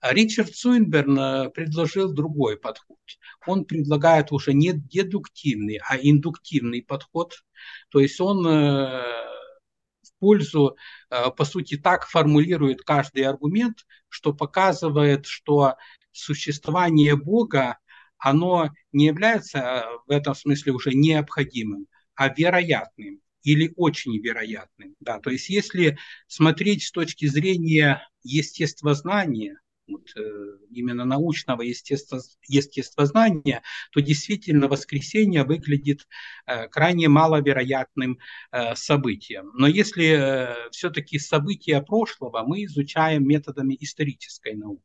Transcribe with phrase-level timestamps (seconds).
[0.00, 2.98] А Ричард Суинберн э, предложил другой подход.
[3.46, 7.34] Он предлагает уже не дедуктивный, а индуктивный подход.
[7.90, 9.02] То есть он э,
[10.02, 10.76] в пользу,
[11.10, 15.76] э, по сути, так формулирует каждый аргумент, что показывает, что
[16.12, 17.78] существование Бога,
[18.16, 24.94] оно не является в этом смысле уже необходимым, а вероятным или очень вероятным.
[25.00, 25.18] Да.
[25.20, 29.58] То есть если смотреть с точки зрения естествознания,
[29.90, 30.20] вот, э,
[30.70, 33.62] именно научного естество, естествознания,
[33.92, 36.06] то действительно воскресенье выглядит
[36.46, 38.18] э, крайне маловероятным
[38.52, 39.50] э, событием.
[39.54, 44.82] Но если все-таки события прошлого мы изучаем методами исторической науки.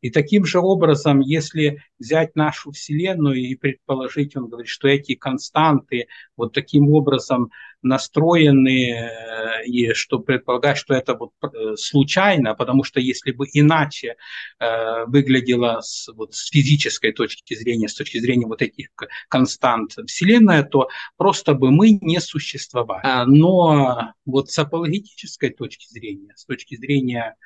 [0.00, 6.06] И таким же образом, если взять нашу Вселенную и предположить, он говорит, что эти константы
[6.36, 7.50] вот таким образом
[7.82, 14.16] настроены, э, и что предполагать, что это вот э, случайно, потому что если бы иначе
[14.58, 18.88] э, выглядело с, вот, с физической точки зрения, с точки зрения вот этих
[19.28, 23.02] констант Вселенная, то просто бы мы не существовали.
[23.04, 27.36] А, но вот с апологетической точки зрения, с точки зрения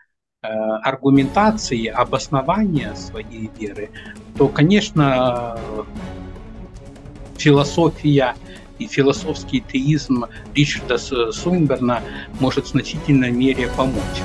[0.41, 3.91] аргументации, обоснования своей веры,
[4.37, 5.57] то, конечно,
[7.37, 8.35] философия
[8.83, 12.03] и философский теизм Ричарда Суинберна
[12.41, 14.23] может в значительной мере помочь.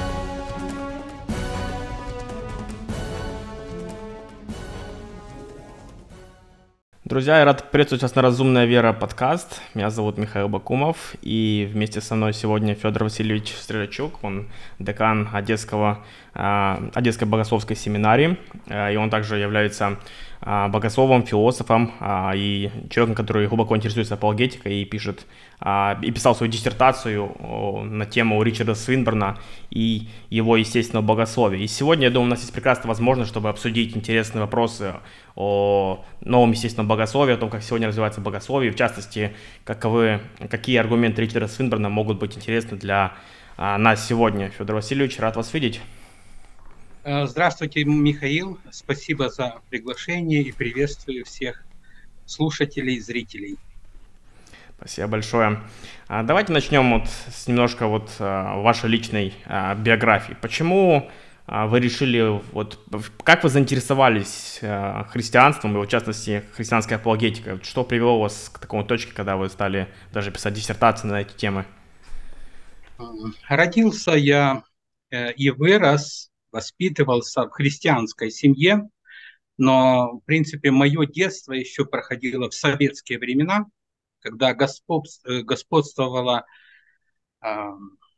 [7.05, 9.61] Друзья, я рад приветствовать вас на «Разумная вера» подкаст.
[9.73, 16.03] Меня зовут Михаил Бакумов, и вместе со мной сегодня Федор Васильевич Стрелячук, он декан Одесского,
[16.33, 19.97] э, Одесской богословской семинарии, э, и он также является
[20.47, 25.25] богословом, философом а, и человеком, который глубоко интересуется апологетикой и пишет
[25.59, 29.39] а, и писал свою диссертацию на тему Ричарда Свинберна
[29.71, 31.59] и его естественного богословия.
[31.59, 34.93] И сегодня, я думаю, у нас есть прекрасная возможность, чтобы обсудить интересные вопросы
[35.35, 39.33] о новом естественном богословии, о том, как сегодня развивается богословие, в частности,
[39.65, 43.15] каковы, какие аргументы Ричарда Свинберна могут быть интересны для
[43.57, 44.49] нас сегодня.
[44.49, 45.81] Федор Васильевич, рад вас видеть.
[47.09, 48.59] Э, здравствуйте, Михаил.
[48.69, 51.63] Спасибо за приглашение и приветствую всех
[52.25, 53.57] слушателей и зрителей.
[54.77, 55.61] Спасибо большое.
[56.09, 60.35] А, давайте начнем вот с немножко вот а, вашей личной а, биографии.
[60.41, 61.09] Почему
[61.47, 62.77] вы решили, вот,
[63.23, 64.59] как вы заинтересовались
[65.07, 67.63] христианством и, в частности, христианской апологетикой?
[67.63, 71.65] Что привело вас к такому точке, когда вы стали даже писать диссертации на эти темы?
[73.47, 74.63] Родился я
[75.09, 78.89] э, и вырос воспитывался в христианской семье,
[79.57, 83.65] но, в принципе, мое детство еще проходило в советские времена,
[84.19, 86.45] когда э, господствовала
[87.41, 87.47] э,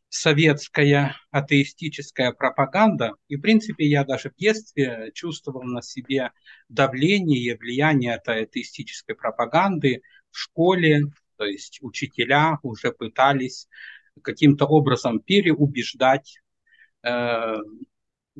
[0.09, 3.13] советская атеистическая пропаганда.
[3.27, 6.31] И, в принципе, я даже в детстве чувствовал на себе
[6.67, 10.01] давление влияние этой атеистической пропаганды
[10.31, 11.03] в школе,
[11.37, 13.67] то есть учителя уже пытались
[14.21, 16.39] каким-то образом переубеждать
[17.03, 17.55] э,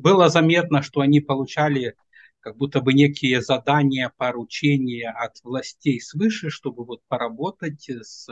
[0.00, 1.94] было заметно, что они получали
[2.40, 8.28] как будто бы некие задания, поручения от властей свыше, чтобы вот поработать с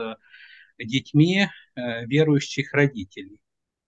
[0.78, 3.40] детьми э, верующих родителей.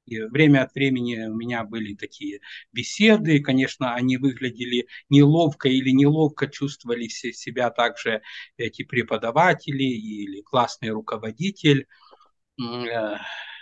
[0.07, 2.41] И время от времени у меня были такие
[2.73, 8.23] беседы, конечно, они выглядели неловко или неловко чувствовали себя также
[8.57, 11.87] эти преподаватели или классный руководитель.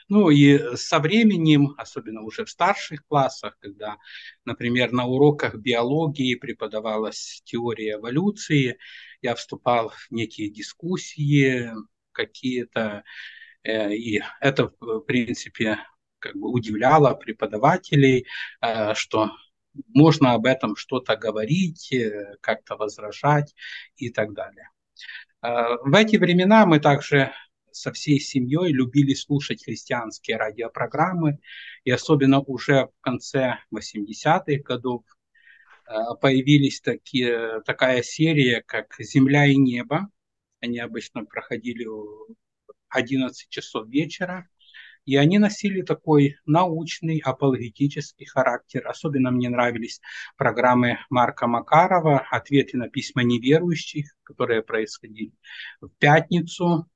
[0.09, 3.99] Ну и со временем, особенно уже в старших классах, когда,
[4.47, 8.79] например, на уроках биологии преподавалась теория эволюции,
[9.21, 11.71] я вступал в некие дискуссии
[12.13, 13.05] какие-то,
[13.65, 15.79] э, и это, в принципе,
[16.19, 18.27] как бы удивляло преподавателей,
[18.63, 19.31] э, что
[19.95, 23.55] можно об этом что-то говорить, э, как-то возражать
[23.97, 24.71] и так далее.
[25.41, 27.33] В эти времена мы также
[27.79, 31.39] со всей семьей любили слушать христианские радиопрограммы,
[31.85, 35.05] и особенно уже в конце 80-х годов
[35.87, 40.09] э, появились такие, такая серия, как «Земля и небо».
[40.61, 42.35] Они обычно проходили в
[42.89, 44.49] 11 часов вечера,
[45.05, 48.87] и они носили такой научный, апологетический характер.
[48.89, 50.01] Особенно мне нравились
[50.37, 55.33] программы Марка Макарова «Ответы на письма неверующих», которые происходили
[55.81, 56.89] в пятницу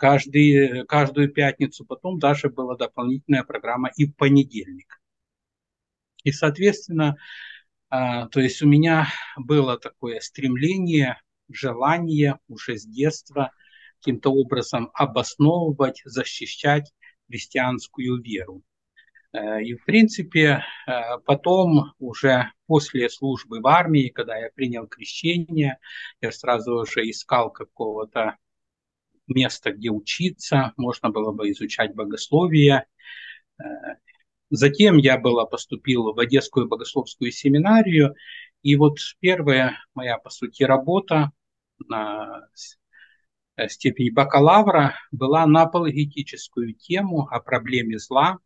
[0.00, 1.84] каждый, каждую пятницу.
[1.84, 4.98] Потом даже была дополнительная программа и в понедельник.
[6.24, 7.16] И, соответственно,
[7.90, 11.20] а, то есть у меня было такое стремление,
[11.50, 13.52] желание уже с детства
[13.98, 16.90] каким-то образом обосновывать, защищать
[17.28, 18.62] христианскую веру.
[19.34, 20.64] И, в принципе,
[21.26, 25.78] потом уже после службы в армии, когда я принял крещение,
[26.22, 28.38] я сразу же искал какого-то
[29.30, 32.86] места, где учиться, можно было бы изучать богословие.
[34.50, 38.14] Затем я была, поступил в Одесскую богословскую семинарию,
[38.62, 41.30] и вот первая моя, по сути, работа
[41.88, 42.48] на
[43.68, 48.38] степени бакалавра была на апологетическую тему о проблеме зла.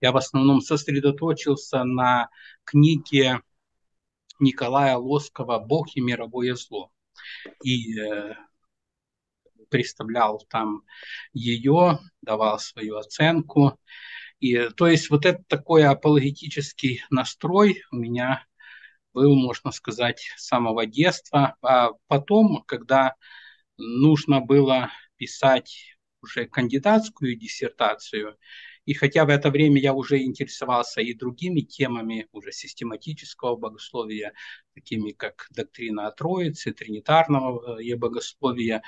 [0.00, 2.28] Я в основном сосредоточился на
[2.64, 3.40] книге
[4.38, 6.90] Николая Лоскова «Бог и мировое зло».
[7.62, 8.34] И э,
[9.70, 10.82] представлял там
[11.32, 13.78] ее, давал свою оценку.
[14.40, 18.44] И, то есть вот это такой апологетический настрой у меня
[19.12, 21.56] был, можно сказать, с самого детства.
[21.62, 23.14] А потом, когда
[23.76, 28.36] нужно было писать уже кандидатскую диссертацию,
[28.86, 34.32] и хотя в это время я уже интересовался и другими темами уже систематического богословия,
[34.74, 38.82] такими как доктрина о Троице, тринитарного э, богословия,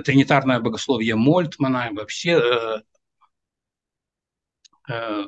[0.00, 2.82] тринитарное богословие Мольтмана, вообще э,
[4.92, 5.24] э,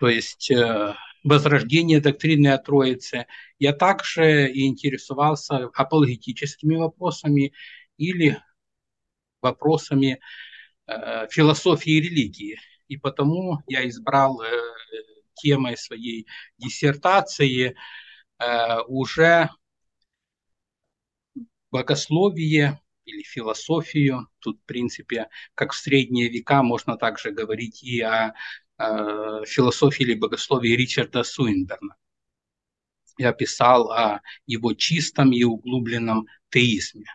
[0.00, 3.26] то есть э, возрождение доктрины о Троице.
[3.58, 7.52] Я также интересовался апологетическими вопросами
[7.96, 8.40] или
[9.42, 10.20] вопросами
[11.30, 12.58] философии и религии.
[12.88, 14.40] И потому я избрал
[15.34, 17.76] темой своей диссертации
[18.86, 19.50] уже
[21.70, 24.28] богословие или философию.
[24.38, 28.34] Тут, в принципе, как в средние века, можно также говорить и о
[28.78, 31.96] э, философии или богословии Ричарда Суинберна.
[33.18, 37.06] Я писал о его чистом и углубленном теизме.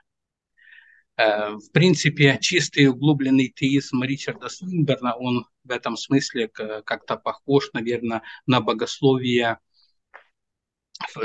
[1.17, 8.23] Э, в принципе, чистый углубленный теизм Ричарда Суинберна, он в этом смысле как-то похож, наверное,
[8.45, 9.59] на богословие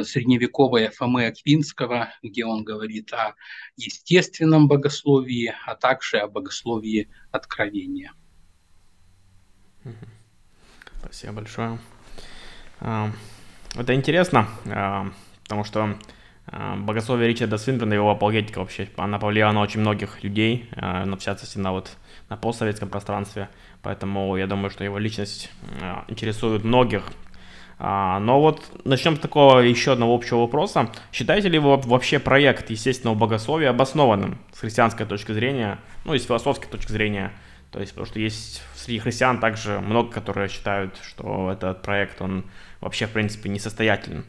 [0.03, 3.35] средневековое Фомы Аквинского, где он говорит о
[3.77, 8.13] естественном богословии, а также о богословии откровения.
[11.01, 11.79] Спасибо большое.
[12.81, 13.11] А,
[13.75, 15.11] это интересно, а,
[15.45, 15.97] потому что
[16.47, 21.21] а, богословие Ричарда Свинберна, его апологетика вообще, она повлияла на очень многих людей, на в
[21.21, 21.97] частности на вот
[22.29, 23.49] на постсоветском пространстве,
[23.83, 25.51] поэтому я думаю, что его личность
[26.09, 27.05] интересует многих.
[27.79, 30.91] Но вот начнем с такого еще одного общего вопроса.
[31.13, 36.25] Считаете ли вы вообще проект естественного богословия обоснованным с христианской точки зрения, ну и с
[36.25, 37.33] философской точки зрения?
[37.71, 42.45] То есть, потому что есть среди христиан также много, которые считают, что этот проект, он
[42.81, 44.25] вообще, в принципе, несостоятелен.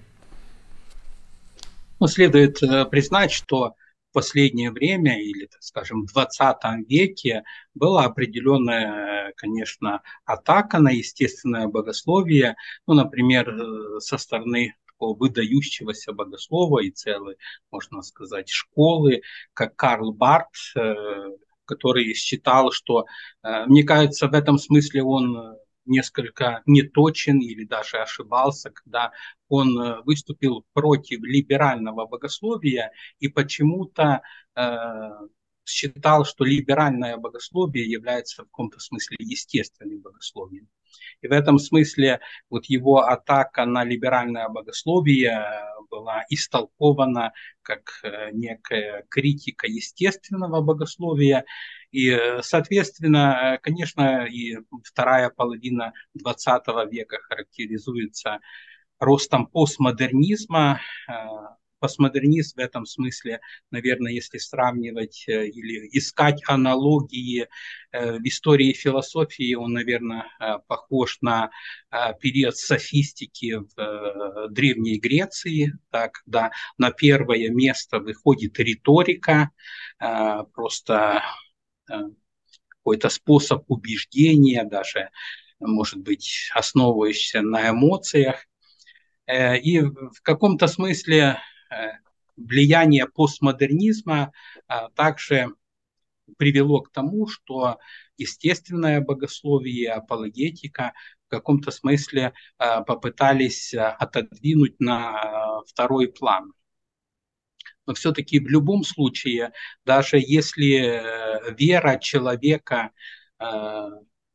[2.00, 3.76] Ну, следует э, признать, что
[4.12, 6.58] последнее время, или, так скажем, в 20
[6.88, 12.56] веке, была определенная, конечно, атака на естественное богословие,
[12.88, 17.38] ну, например, э, со стороны такого выдающегося богослова и целой,
[17.72, 19.22] можно сказать, школы,
[19.54, 20.96] как Карл Барт, э,
[21.66, 23.06] который считал, что,
[23.44, 25.56] э, мне кажется, в этом смысле он
[25.90, 29.12] несколько неточен или даже ошибался, когда
[29.48, 34.22] он э, выступил против либерального богословия и почему-то
[34.56, 35.10] э,
[35.66, 40.68] считал, что либеральное богословие является в каком-то смысле естественным богословием.
[41.22, 42.20] И в этом смысле
[42.50, 45.46] вот его атака на либеральное богословие
[45.90, 51.46] была истолкована как э, некая критика естественного богословия.
[51.92, 58.40] И, э, соответственно, э, конечно, и вторая половина XX века характеризуется
[59.00, 60.82] ростом постмодернизма,
[61.80, 63.40] постмодернизм в этом смысле,
[63.72, 67.48] наверное, если сравнивать э, или искать аналогии
[67.92, 71.50] э, в истории философии, он, наверное, э, похож на
[72.22, 79.50] период софистики в Древней Греции, так, когда на первое место выходит риторика,
[79.98, 81.24] просто
[82.68, 85.10] какой-то способ убеждения, даже,
[85.60, 88.46] может быть, основывающийся на эмоциях.
[89.28, 91.40] И в каком-то смысле
[92.40, 94.32] влияние постмодернизма
[94.68, 95.54] а, также
[96.38, 97.80] привело к тому, что
[98.18, 100.94] естественное богословие апологетика
[101.28, 106.54] в каком-то смысле а, попытались а, отодвинуть на второй план.
[107.86, 109.52] Но все-таки в любом случае,
[109.84, 112.92] даже если э, вера человека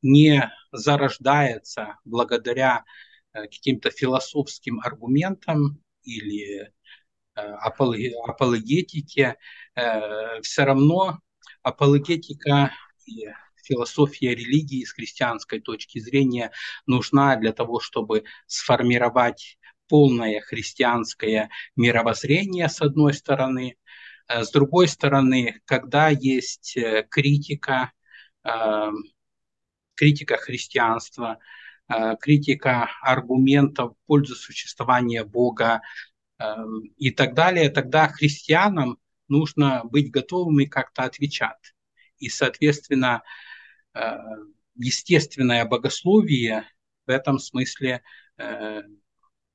[0.02, 2.84] не зарождается благодаря
[3.32, 6.72] э, каким-то философским аргументам или
[7.34, 9.36] апологетике,
[9.74, 11.18] э, все равно
[11.62, 12.72] апологетика
[13.06, 13.28] и
[13.62, 16.50] философия религии с христианской точки зрения
[16.86, 23.76] нужна для того, чтобы сформировать полное христианское мировоззрение, с одной стороны.
[24.28, 26.78] С другой стороны, когда есть
[27.10, 27.92] критика,
[29.94, 31.38] критика христианства,
[32.20, 35.82] критика аргументов в пользу существования Бога
[36.96, 38.98] и так далее, тогда христианам
[39.28, 41.74] нужно быть готовыми как-то отвечать.
[42.18, 43.22] И, соответственно,
[43.94, 44.16] э,
[44.76, 46.64] естественное богословие
[47.06, 48.02] в этом смысле
[48.38, 48.82] э,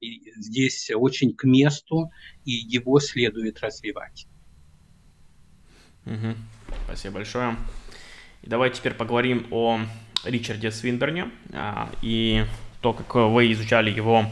[0.01, 2.11] здесь очень к месту,
[2.45, 4.27] и его следует развивать.
[6.05, 6.35] Угу.
[6.85, 7.57] Спасибо большое.
[8.41, 9.81] И давай теперь поговорим о
[10.23, 12.45] Ричарде Свинберне а, и
[12.81, 14.25] то, как вы изучали его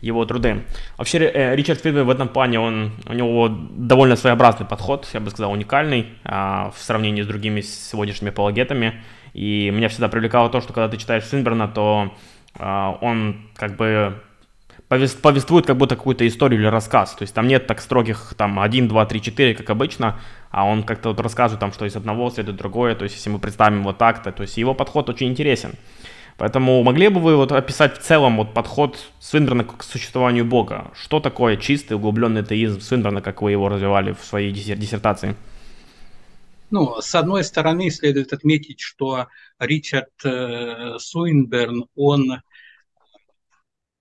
[0.00, 0.64] его труды.
[0.96, 5.30] Вообще, э, Ричард Фридман в этом плане, он, у него довольно своеобразный подход, я бы
[5.30, 9.02] сказал, уникальный а, в сравнении с другими сегодняшними апологетами.
[9.34, 12.14] И меня всегда привлекало то, что когда ты читаешь Свинберна, то
[12.58, 14.20] а, он как бы
[14.88, 17.14] повествует как будто какую-то историю или рассказ.
[17.14, 20.18] То есть там нет так строгих там 1, 2, 3, 4, как обычно,
[20.50, 22.94] а он как-то вот рассказывает там, что из одного следует другое.
[22.94, 25.72] То есть если мы представим вот так-то, то есть его подход очень интересен.
[26.38, 30.92] Поэтому могли бы вы вот описать в целом вот подход Свинберна к существованию Бога?
[30.94, 35.34] Что такое чистый углубленный теизм Свинберна, как вы его развивали в своей диссертации?
[36.70, 39.26] Ну, с одной стороны, следует отметить, что
[39.58, 42.40] Ричард э, Суинберн, он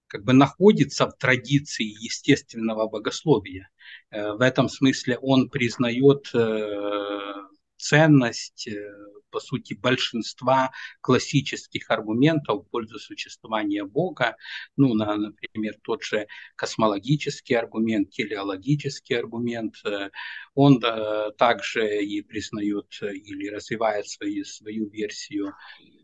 [0.05, 3.69] как бы находится в традиции естественного богословия.
[4.11, 7.33] Э, в этом смысле он признает э,
[7.77, 8.93] ценность э,
[9.29, 14.35] по сути, большинства классических аргументов в пользу существования Бога,
[14.75, 20.09] ну, на, например, тот же космологический аргумент, телеологический аргумент, э,
[20.53, 25.53] он да, также и признает или развивает свои, свою версию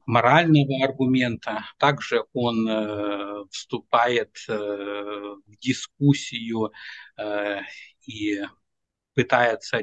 [0.05, 1.65] морального аргумента.
[1.77, 6.71] Также он э, вступает э, в дискуссию
[7.17, 7.59] э,
[8.05, 8.41] и
[9.13, 9.81] пытается,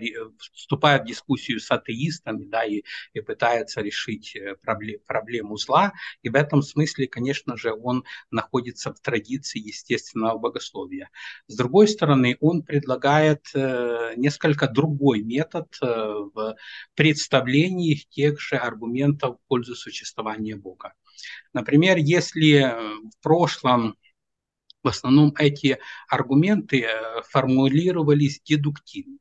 [0.52, 2.82] вступает в дискуссию с атеистами, да, и,
[3.12, 5.92] и пытается решить э, проблем, проблему зла.
[6.22, 11.10] И в этом смысле, конечно же, он находится в традиции естественного богословия.
[11.46, 16.56] С другой стороны, он предлагает э, несколько другой метод э, в
[16.94, 20.94] представлении тех же аргументов в пользу существования Бога.
[21.52, 23.96] Например, если в прошлом
[24.82, 26.86] в основном эти аргументы
[27.28, 29.19] формулировались дедуктивно,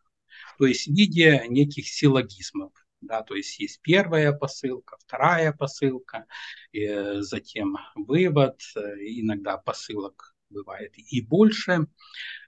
[0.59, 2.73] то есть в виде неких силлогизмов.
[3.01, 6.25] Да, то есть есть первая посылка, вторая посылка,
[6.73, 11.87] э, затем вывод, э, иногда посылок бывает и больше.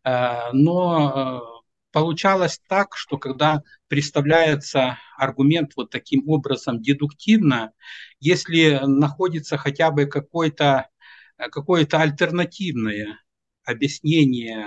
[0.04, 7.74] Но получалось так, что когда представляется аргумент вот таким образом дедуктивно,
[8.20, 10.90] если находится хотя бы какой-то
[11.42, 13.20] Э, какое-то альтернативное
[13.64, 14.66] объяснение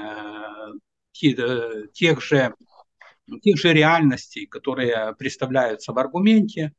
[1.22, 2.54] э, э, тех же
[3.42, 6.72] тех же реальностей, которые представляются в аргументе,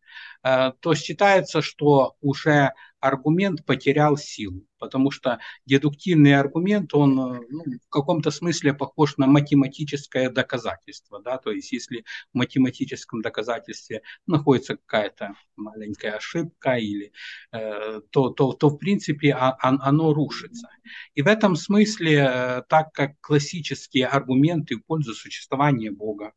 [0.79, 2.73] то считается, что уже
[3.05, 10.29] аргумент потерял силу, потому что дедуктивный аргумент, он ну, в каком-то смысле похож на математическое
[10.29, 11.21] доказательство.
[11.21, 11.37] Да?
[11.37, 17.11] То есть если в математическом доказательстве находится какая-то маленькая ошибка, или,
[17.51, 20.67] э, то, то, то в принципе а, а, оно рушится.
[21.13, 26.33] И в этом смысле, э, так как классические аргументы в пользу существования Бога,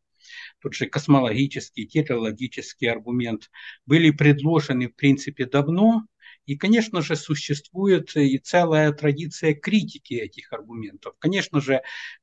[0.60, 3.50] тот же космологический, телеологический аргумент,
[3.86, 6.04] были предложены в принципе давно,
[6.46, 11.14] и, конечно же, существует и целая традиция критики этих аргументов.
[11.18, 11.82] Конечно же,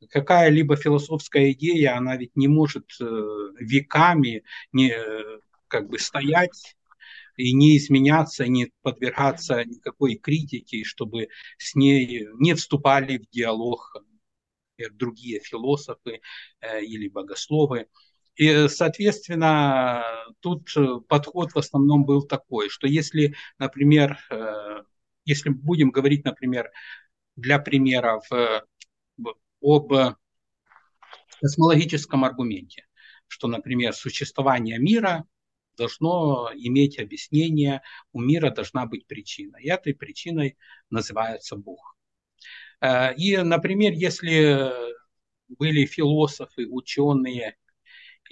[0.10, 3.06] какая-либо философская идея, она ведь не может э,
[3.60, 6.76] веками не, э, как бы стоять
[7.38, 11.28] и не изменяться, не подвергаться никакой критике, чтобы
[11.58, 13.96] с ней не вступали в диалог
[14.94, 16.22] другие философы
[16.62, 17.88] э, или богословы.
[18.36, 20.04] И, соответственно,
[20.42, 20.70] тут
[21.08, 24.84] подход в основном был такой, что если, например, э,
[25.24, 26.70] если будем говорить, например,
[27.36, 28.66] для примера в,
[29.62, 29.94] об
[31.42, 32.86] космологическом аргументе,
[33.28, 35.26] что, например, существование мира
[35.78, 37.82] должно иметь объяснение,
[38.14, 39.58] у мира должна быть причина.
[39.58, 40.58] И этой причиной
[40.90, 41.96] называется Бог.
[42.82, 44.72] Э, и, например, если
[45.48, 47.56] были философы, ученые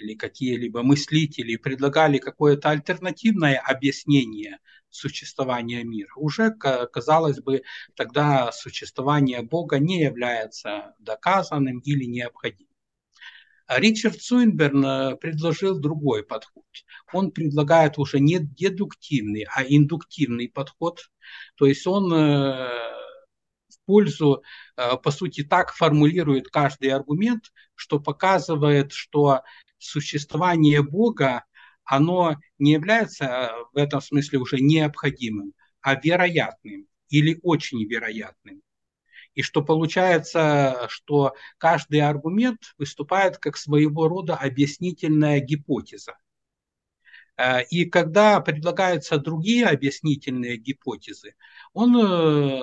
[0.04, 7.64] или какие-либо мыслители предлагали какое-то альтернативное объяснение существования мира, уже, казалось бы,
[7.96, 12.74] тогда существование Бога не является доказанным или необходимым.
[13.68, 16.66] Ричард Суинберн э, предложил другой подход.
[17.14, 21.10] Он предлагает уже не дедуктивный, а индуктивный подход.
[21.56, 22.68] То есть он э,
[23.70, 24.44] в пользу,
[24.76, 29.42] э, по сути, так формулирует каждый аргумент, что показывает, что
[29.84, 31.44] существование Бога,
[31.84, 38.62] оно не является в этом смысле уже необходимым, а вероятным или очень вероятным.
[39.36, 46.16] И что получается, что каждый аргумент выступает как своего рода объяснительная гипотеза.
[47.38, 51.36] Э, и когда предлагаются другие объяснительные гипотезы,
[51.74, 52.62] он, э,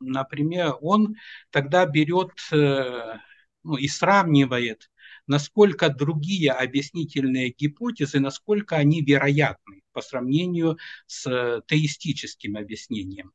[0.00, 1.16] например, он
[1.50, 3.18] тогда берет э,
[3.62, 4.90] ну, и сравнивает,
[5.26, 13.32] насколько другие объяснительные гипотезы, насколько они вероятны по сравнению с теистическим объяснением.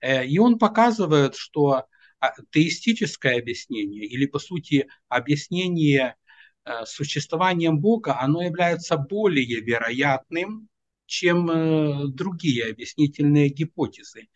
[0.00, 1.86] Э, и он показывает, что
[2.20, 6.16] а, теистическое объяснение или, по сути, объяснение
[6.64, 10.68] э, существованием Бога, оно является более вероятным,
[11.06, 14.28] чем э, другие объяснительные гипотезы.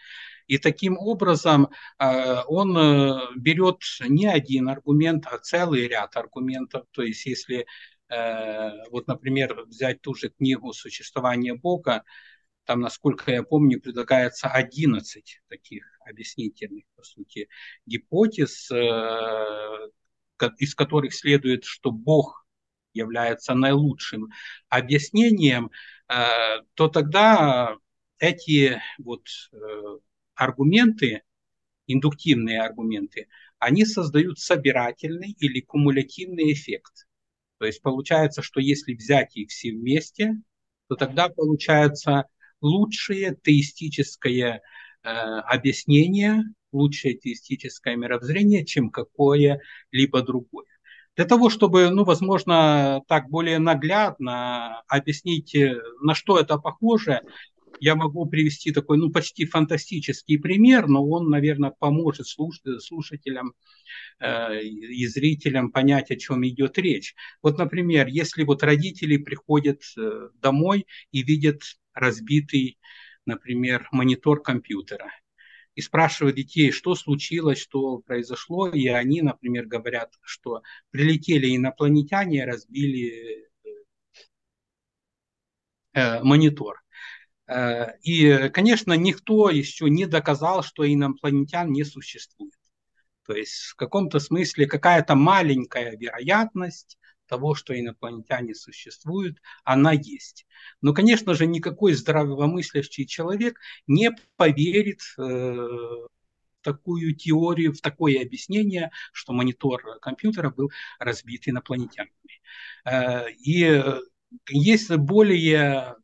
[0.51, 2.75] И таким образом он
[3.37, 3.79] берет
[4.09, 6.87] не один аргумент, а целый ряд аргументов.
[6.91, 7.67] То есть если,
[8.91, 12.03] вот, например, взять ту же книгу «Существование Бога»,
[12.71, 17.49] там, насколько я помню, предлагается 11 таких объяснительных, по сути,
[17.87, 19.89] гипотез, э,
[20.59, 22.47] из которых следует, что Бог
[22.93, 24.29] является наилучшим
[24.69, 25.71] объяснением,
[26.09, 26.15] э,
[26.75, 27.77] то тогда
[28.19, 29.99] эти вот э,
[30.41, 31.23] аргументы,
[31.87, 33.29] индуктивные аргументы,
[33.59, 37.07] они создают собирательный или кумулятивный эффект.
[37.59, 40.37] То есть получается, что если взять их все вместе,
[40.89, 42.25] то тогда получается
[42.63, 44.63] лучшее теистическое
[45.03, 46.43] э, объяснение,
[46.73, 50.67] лучшее теистическое мировоззрение, чем какое-либо другое.
[51.17, 57.21] Для того, чтобы, ну, возможно, так более наглядно объяснить, э, на что это похоже,
[57.81, 63.55] я могу привести такой, ну, почти фантастический пример, но он, наверное, поможет слуш слушателям
[64.21, 67.15] э, и зрителям понять, о чем идет речь.
[67.43, 71.63] Вот, например, если вот родители приходят э, домой и видят
[71.95, 72.79] разбитый,
[73.27, 75.11] например, монитор компьютера.
[75.75, 83.49] И спрашивают детей, что случилось, что произошло, и они, например, говорят, что прилетели инопланетяне, разбили
[85.95, 86.83] э, монитор.
[87.51, 92.55] Э, и, конечно, никто еще не доказал, что инопланетян не существует.
[93.27, 100.47] То есть в каком-то смысле какая-то маленькая вероятность того, что инопланетяне существуют, она есть.
[100.81, 106.09] Но, конечно же, никакой здравомыслящий человек не поверит э, в
[106.63, 112.13] такую теорию, в такое объяснение, что монитор компьютера был разбит инопланетянами.
[112.85, 113.83] Э, и
[114.49, 115.97] есть более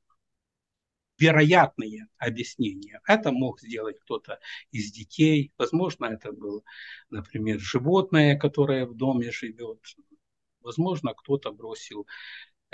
[1.19, 3.01] вероятные объяснения.
[3.07, 4.39] Это мог сделать кто-то
[4.71, 6.63] из детей, возможно, это было,
[7.11, 9.81] например, животное, которое в доме живет,
[10.67, 12.09] Возможно, кто-то бросил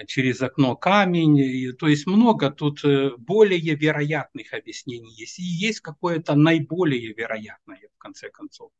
[0.06, 1.76] через окно камень.
[1.76, 5.38] То есть много тут э, более вероятных объяснений есть.
[5.38, 8.72] И есть какое-то наиболее вероятное, в конце концов.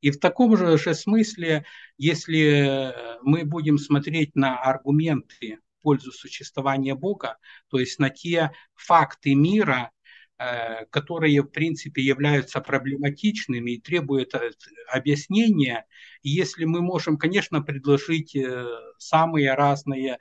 [0.00, 1.64] И в таком же, же смысле,
[1.96, 9.92] если мы будем смотреть на аргументы пользу существования Бога, то есть на те факты мира,
[10.38, 14.50] Э, которые, в принципе, являются проблематичными и требуют э,
[14.88, 15.86] объяснения.
[16.22, 18.66] Если мы можем, конечно, предложить э,
[18.98, 20.18] самые разные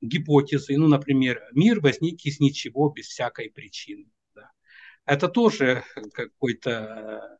[0.00, 4.06] гипотезы, ну, например, мир возник из ничего, без всякой причины.
[5.04, 7.38] Это тоже какое-то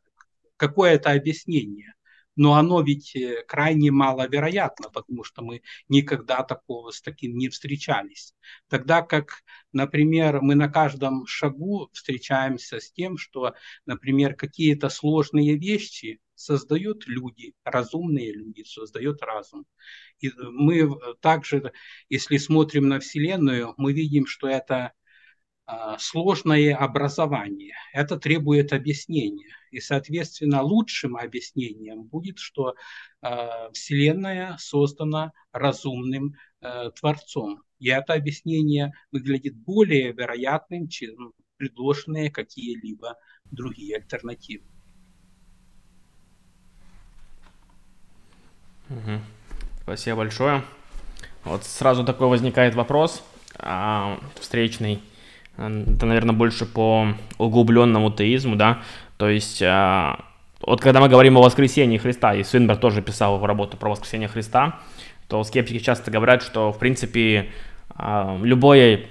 [0.57, 1.93] какое-то объяснение
[2.35, 8.33] но оно ведь э, крайне маловероятно, потому что мы никогда такого с таким не встречались.
[8.69, 13.53] Тогда как, например, мы на каждом шагу встречаемся с тем, что,
[13.85, 19.65] например, какие-то сложные вещи создают люди, разумные люди, создает разум.
[20.19, 20.89] И мы
[21.21, 21.71] также,
[22.09, 24.93] если смотрим на Вселенную, мы видим, что это
[25.65, 27.75] а, сложное образование.
[27.93, 29.55] Это требует объяснения.
[29.73, 32.75] И, соответственно, лучшим объяснением будет, что
[33.23, 37.63] э, Вселенная создана разумным э, Творцом.
[37.79, 43.17] И это объяснение выглядит более вероятным, чем предложенные какие-либо
[43.49, 44.63] другие альтернативы.
[49.81, 50.63] Спасибо большое.
[51.45, 53.23] Вот сразу такой возникает вопрос
[53.57, 55.01] а, встречный
[55.55, 58.81] это, наверное, больше по углубленному теизму, да,
[59.17, 60.19] то есть а,
[60.61, 64.79] вот когда мы говорим о воскресении Христа, и Свинберг тоже писал работу про воскресение Христа,
[65.27, 67.49] то скептики часто говорят, что, в принципе,
[67.89, 69.01] а, любое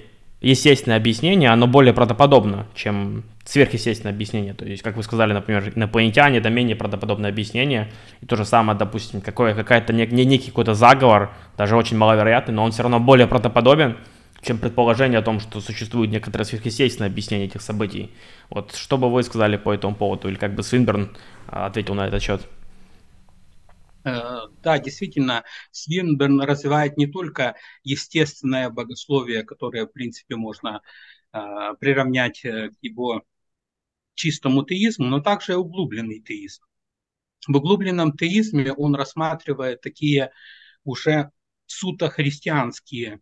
[0.41, 4.55] естественное объяснение, оно более правдоподобно, чем сверхъестественное объяснение.
[4.55, 7.91] То есть, как вы сказали, например, инопланетяне, это менее правдоподобное объяснение.
[8.21, 12.55] И то же самое, допустим, какой, какая-то не, не, некий какой-то заговор, даже очень маловероятный,
[12.55, 13.97] но он все равно более правдоподобен,
[14.43, 18.11] чем предположение о том, что существует некоторое сверхъестественное объяснение этих событий.
[18.51, 22.09] Вот что бы вы сказали по этому поводу, или как бы Свинберн а, ответил на
[22.09, 22.49] этот счет?
[24.05, 30.83] Э, да, действительно, Свинберн развивает не только естественное богословие, которое, в принципе, можно
[31.33, 31.39] э,
[31.79, 33.23] приравнять э, к его
[34.15, 36.65] чистому теизму, но также углубленный теизм.
[37.47, 40.33] В углубленном теизме он рассматривает такие
[40.85, 41.31] уже
[41.67, 43.21] сутохристианские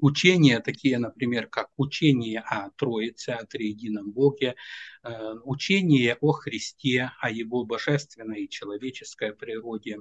[0.00, 4.54] учения, такие, например, как учение о Троице, о Триедином Боге,
[5.02, 9.98] э, учение о Христе, о Его божественной и человеческой природе,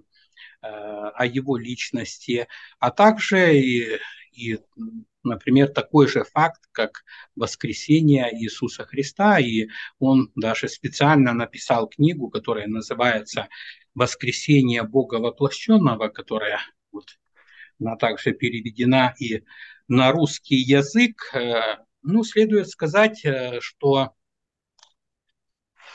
[0.61, 2.47] э, о Его личности,
[2.79, 3.99] а также и,
[4.33, 4.59] и
[5.23, 7.03] например, такой же факт, как
[7.35, 9.67] воскресение Иисуса Христа, и
[9.99, 13.49] он даже специально написал книгу, которая называется
[13.95, 16.59] «Воскресение Бога воплощенного», которая
[16.91, 17.19] вот,
[17.79, 19.43] она также переведена и
[19.89, 24.13] на русский язык, э, ну, следует сказать, э, что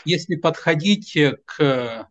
[0.04, 2.04] если подходить к, э,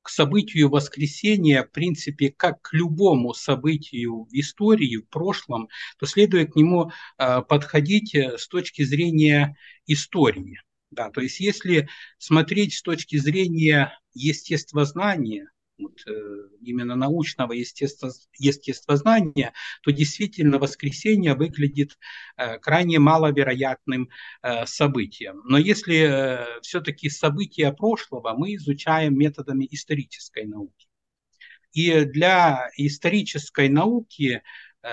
[0.00, 6.52] к событию воскресения, в принципе, как к любому событию в истории, в прошлом, то следует
[6.52, 9.56] к нему подходить с точки зрения
[9.86, 10.60] истории.
[10.90, 19.52] Да, то есть если смотреть с точки зрения естествознания, вот, э, именно научного естество, естествознания,
[19.82, 21.98] то действительно воскресенье выглядит
[22.36, 24.08] э, крайне маловероятным
[24.42, 25.42] э, событием.
[25.44, 30.88] Но если все-таки события прошлого мы изучаем методами исторической науки.
[31.72, 34.42] И для исторической науки,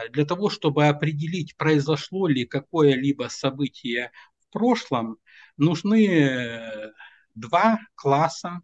[0.09, 5.17] для того, чтобы определить, произошло ли какое-либо событие в прошлом,
[5.57, 6.91] нужны
[7.35, 8.61] два класса,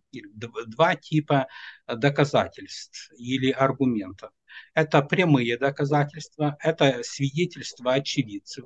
[0.67, 1.47] два типа
[1.87, 4.31] доказательств или аргументов.
[4.73, 8.65] Это прямые доказательства, это свидетельства очевидцев,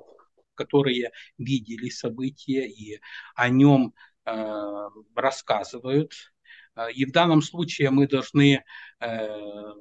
[0.54, 3.00] которые видели события и
[3.34, 6.12] о нем э, рассказывают.
[6.94, 8.64] И в данном случае мы должны
[9.00, 9.74] э,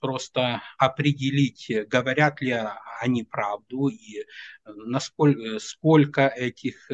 [0.00, 2.56] просто определить, говорят ли
[3.00, 4.24] они правду и
[4.64, 6.90] насколько сколько этих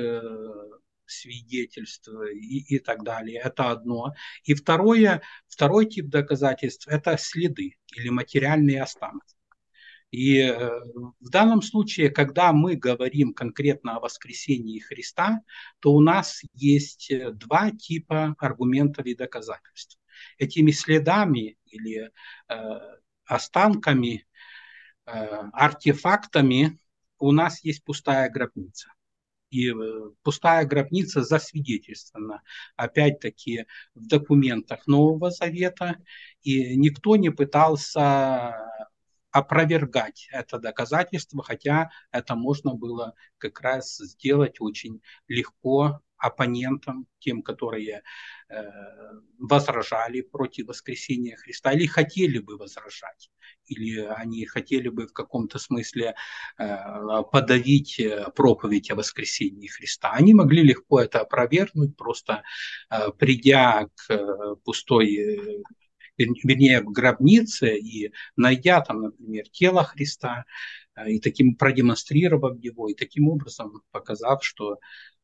[1.13, 3.41] э, свидетельств и, и так далее.
[3.45, 4.15] Это одно.
[4.45, 9.35] И второе, второй тип доказательств– это следы или материальные останки.
[10.11, 10.71] И э,
[11.21, 15.41] в данном случае, когда мы говорим конкретно о воскресении Христа,
[15.81, 19.99] то у нас есть э, два типа аргументов и доказательств.
[20.37, 22.11] Этими следами или
[22.49, 22.81] э,
[23.25, 24.27] останками,
[25.07, 25.13] э,
[25.55, 26.79] артефактами
[27.19, 28.93] у нас есть пустая гробница
[29.53, 32.43] и э, пустая гробница засвидетельствована,
[32.77, 35.97] опять-таки, в документах Нового Завета,
[36.43, 38.57] и никто не пытался
[39.31, 48.03] опровергать это доказательство, хотя это можно было как раз сделать очень легко оппонентам, тем, которые
[48.49, 48.63] э,
[49.39, 53.31] возражали против воскресения Христа или хотели бы возражать,
[53.67, 56.15] или они хотели бы в каком-то смысле
[56.59, 56.77] э,
[57.33, 60.13] подавить э, проповедь о воскресении Христа.
[60.13, 62.43] Они могли легко это опровергнуть, просто
[62.91, 65.63] э, придя к э, пустой э,
[66.19, 70.45] вернее, в гробнице и найдя там, например, тело Христа,
[71.07, 74.79] и таким продемонстрировав его, и таким образом показав, что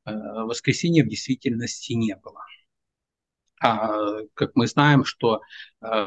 [0.08, 2.44] Э, воскресенья в действительности не было.
[3.60, 5.40] А, как мы знаем, что
[5.82, 6.06] э,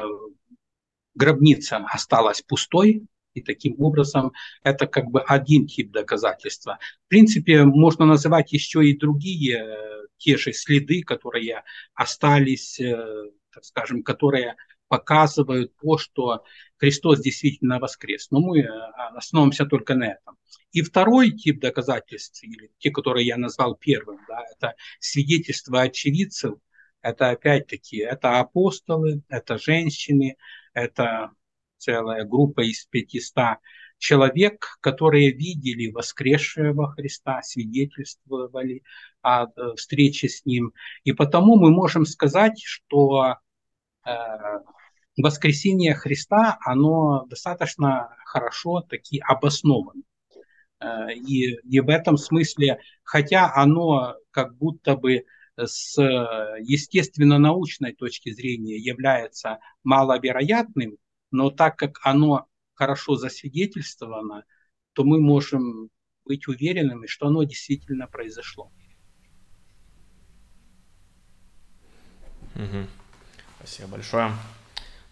[1.14, 6.78] гробница осталась пустой, и таким образом это как бы один тип доказательства.
[7.06, 12.78] В принципе, можно называть еще и другие э, те же следы, которые остались,
[13.52, 14.56] так скажем, которые
[14.92, 16.44] показывают то, что
[16.76, 18.30] Христос действительно воскрес.
[18.30, 18.68] Но мы
[19.16, 20.36] основываемся только на этом.
[20.72, 26.56] И второй тип доказательств, или те, которые я назвал первым, да, это свидетельства очевидцев,
[27.00, 30.36] это опять-таки, это апостолы, это женщины,
[30.74, 31.30] это
[31.78, 33.60] целая группа из 500
[33.96, 38.82] человек, которые видели воскресшего Христа, свидетельствовали
[39.22, 40.74] о э, встрече с Ним.
[41.04, 43.36] И потому мы можем сказать, что
[44.04, 44.10] э,
[45.16, 50.02] воскресение Христа, оно достаточно хорошо таки обосновано.
[50.80, 55.24] Э, и, и в этом смысле, хотя оно как будто бы
[55.56, 60.96] с естественно-научной точки зрения является маловероятным,
[61.30, 64.44] но так как оно хорошо засвидетельствовано,
[64.94, 65.90] то мы можем
[66.24, 68.70] быть уверенными, что оно действительно произошло.
[72.54, 72.86] Угу.
[73.58, 74.32] Спасибо большое.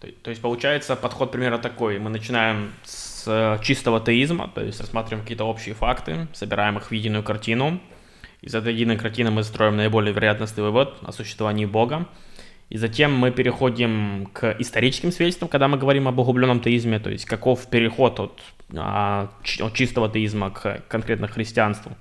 [0.00, 1.98] То, есть получается подход примерно такой.
[1.98, 7.22] Мы начинаем с чистого теизма, то есть рассматриваем какие-то общие факты, собираем их в единую
[7.22, 7.80] картину.
[8.40, 12.08] Из этой единой картины мы строим наиболее вероятностный вывод о существовании Бога.
[12.70, 17.26] И затем мы переходим к историческим свидетельствам, когда мы говорим об углубленном теизме, то есть
[17.26, 18.40] каков переход от,
[18.74, 21.92] а, от чистого теизма к конкретно христианству.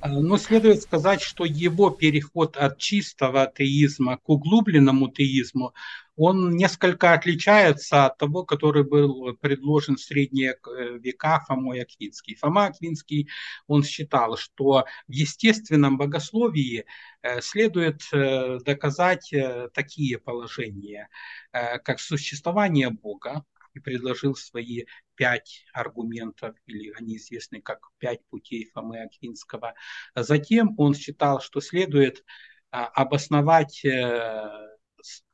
[0.00, 5.72] А, но следует сказать, что его переход от чистого атеизма к углубленному теизму,
[6.16, 12.34] он несколько отличается от того, который был предложен в средние э, века Фомой Аквинский.
[12.36, 13.28] Фома Аквинский,
[13.66, 16.84] он считал, что в естественном богословии
[17.22, 19.32] э, следует э, доказать
[19.74, 21.08] такие положения,
[21.50, 23.44] как существование Бога,
[23.74, 29.74] и предложил свои пять аргументов, или они известны как пять путей Фомы Аквинского.
[30.14, 32.24] Затем он считал, что следует
[32.70, 34.72] обосновать э,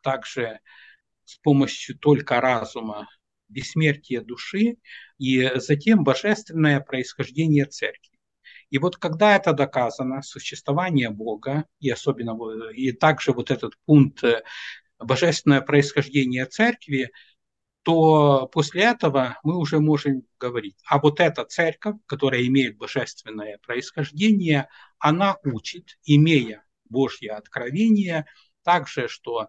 [0.01, 0.61] также
[1.25, 3.09] с помощью только разума
[3.49, 4.77] бессмертие души
[5.19, 8.19] и затем божественное происхождение церкви.
[8.71, 12.37] И вот когда это доказано, существование Бога, и особенно
[12.71, 14.43] и также вот этот пункт э,
[14.99, 17.11] божественное происхождение церкви,
[17.83, 20.77] то после этого мы уже можем говорить.
[20.85, 28.27] А вот эта церковь, которая имеет божественное происхождение, она учит, имея Божье откровение,
[28.63, 29.49] также, что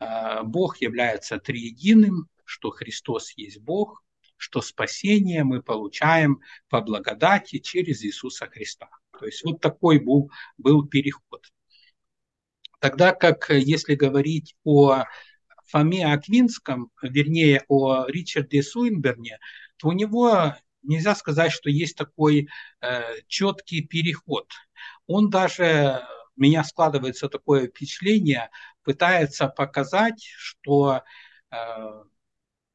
[0.00, 4.02] э, Бог является триединым, что Христос есть Бог,
[4.36, 8.88] что спасение мы получаем по благодати через Иисуса Христа.
[9.18, 11.46] То есть вот такой был, был переход.
[12.80, 15.04] Тогда как, если говорить о
[15.68, 19.38] Фоме Аквинском, вернее, о Ричарде Суинберне,
[19.76, 22.48] то у него нельзя сказать, что есть такой
[22.80, 24.50] э, четкий переход.
[25.06, 28.50] Он даже, меня складывается такое впечатление,
[28.82, 31.02] пытается показать, что
[31.50, 31.56] э,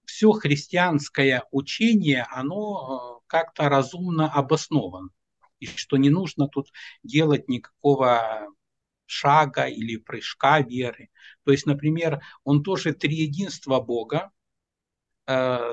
[0.06, 5.10] все христианское учение, оно э, как-то разумно обосновано.
[5.60, 6.72] И что не нужно тут
[7.04, 8.48] делать никакого
[9.06, 11.10] шага или прыжка веры.
[11.44, 14.32] То есть, например, он тоже триединство Бога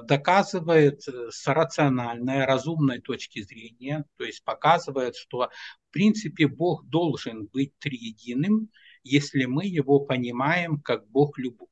[0.02, 5.48] доказывает э, с рациональной, разумной точки зрения, то есть показывает, что
[5.88, 8.68] в принципе Бог должен быть триединым,
[9.02, 11.70] если мы его понимаем как Бог любовь.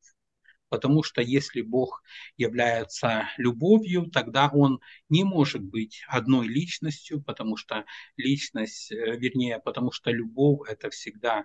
[0.71, 2.03] Потому что если Бог
[2.39, 7.85] является любовью, тогда Он не может быть одной личностью, потому что
[8.17, 11.45] личность, э, вернее, потому что любовь– это всегда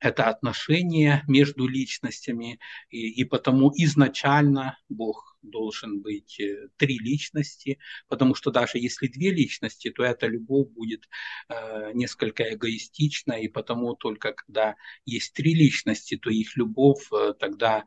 [0.00, 8.34] это отношения между личностями, и, и потому изначально Бог должен быть э, три личности, потому
[8.34, 11.08] что даже если две личности, то эта любовь будет
[11.48, 17.84] э, несколько эгоистична, и потому только когда есть три личности, то их любовь э, тогда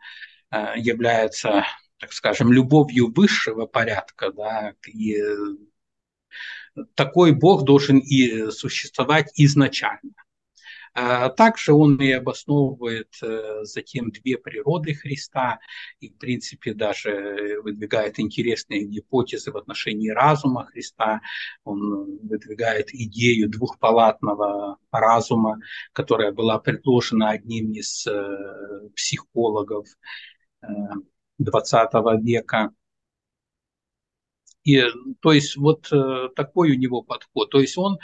[0.51, 1.65] э, является,
[1.97, 5.35] так скажем, любовью высшего порядка, да, и э,
[6.95, 10.13] такой Бог должен и существовать изначально.
[10.93, 15.59] А также он и обосновывает э, затем две природы Христа
[16.01, 21.21] и, в принципе, даже выдвигает интересные гипотезы в отношении разума Христа.
[21.63, 25.59] Он выдвигает идею двухпалатного разума,
[25.93, 29.87] которая была предложена одним из э, психологов
[30.61, 32.71] XX э, века.
[34.63, 34.83] И,
[35.21, 35.89] то есть вот
[36.35, 37.49] такой у него подход.
[37.49, 37.97] То есть он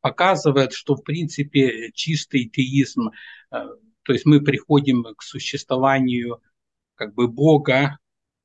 [0.00, 3.12] показывает, что в принципе чистый теизм, э,
[4.02, 6.40] то есть мы приходим к существованию
[6.94, 7.98] как бы Бога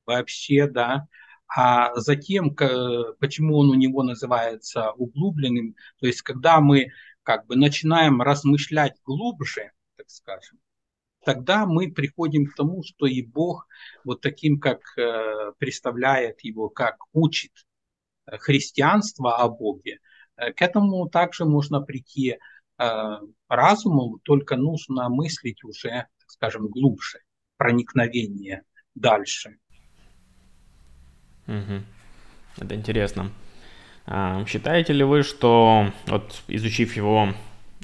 [0.06, 1.06] вообще, да,
[1.48, 6.88] а затем, почему он у него называется углубленным, то есть когда мы
[7.22, 10.58] как бы начинаем размышлять глубже, так скажем,
[11.24, 13.66] тогда мы приходим к тому, что и Бог
[14.04, 17.52] вот таким, как э, представляет его, как учит
[18.26, 20.00] э, христианство о Боге,
[20.36, 22.38] к этому также можно прийти
[22.78, 23.18] э,
[23.48, 27.18] разумом, только нужно мыслить уже, так скажем, глубже,
[27.56, 28.62] проникновение
[28.94, 29.56] дальше.
[31.46, 31.82] Угу.
[32.58, 33.30] Это интересно.
[34.06, 37.28] А, считаете ли вы, что вот изучив его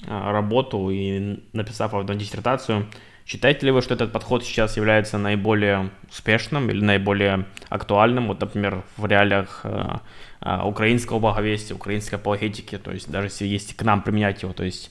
[0.07, 2.87] а, работу и написав одну диссертацию,
[3.31, 8.83] Считаете ли вы, что этот подход сейчас является наиболее успешным или наиболее актуальным, вот, например,
[8.97, 9.99] в реалиях э,
[10.41, 14.65] э, украинского боговестия, украинской апологетики, то есть даже если есть к нам применять его, то
[14.65, 14.91] есть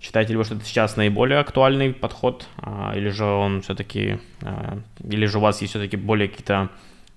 [0.00, 4.78] считаете ли вы, что это сейчас наиболее актуальный подход, э, или же он все-таки, э,
[5.02, 6.68] или же у вас есть все-таки более какие-то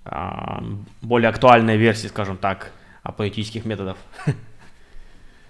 [0.06, 0.62] э,
[1.04, 2.71] более актуальные версии, скажем так,
[3.04, 3.99] апологетических методов?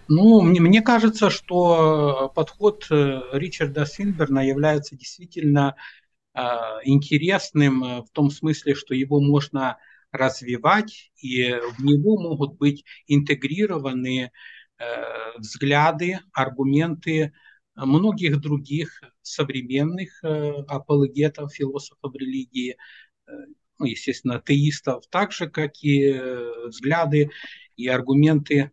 [0.07, 5.75] Ну, мне, мне кажется, что подход э, Ричарда Синберна является действительно
[6.33, 6.41] э,
[6.83, 9.77] интересным в том смысле, что его можно
[10.11, 14.31] развивать, и в него могут быть интегрированы
[14.77, 17.33] э, взгляды, аргументы
[17.75, 22.77] многих других современных э, апологетов, философов религии,
[23.27, 23.31] э,
[23.79, 27.31] ну, естественно, атеистов, так же, как и э, взгляды
[27.75, 28.71] и аргументы